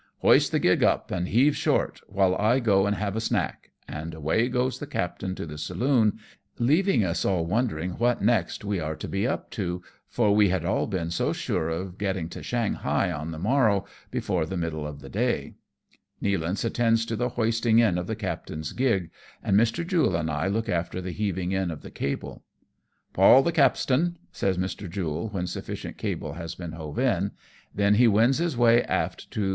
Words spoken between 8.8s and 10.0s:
to be up to,